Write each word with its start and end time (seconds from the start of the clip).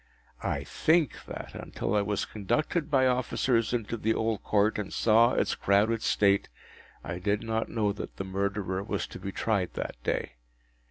I 0.41 0.63
think 0.63 1.25
that, 1.27 1.53
until 1.53 1.93
I 1.95 2.01
was 2.01 2.25
conducted 2.25 2.89
by 2.89 3.05
officers 3.05 3.71
into 3.71 3.97
the 3.97 4.15
Old 4.15 4.41
Court 4.43 4.79
and 4.79 4.91
saw 4.91 5.33
its 5.33 5.53
crowded 5.53 6.01
state, 6.01 6.49
I 7.03 7.19
did 7.19 7.43
not 7.43 7.69
know 7.69 7.93
that 7.93 8.17
the 8.17 8.23
Murderer 8.25 8.81
was 8.81 9.05
to 9.05 9.19
be 9.19 9.31
tried 9.31 9.75
that 9.75 10.01
day. 10.01 10.37